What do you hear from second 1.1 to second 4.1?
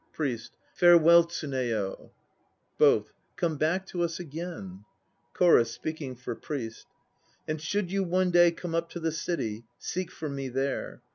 Tsuneyo! BOTH. Come back to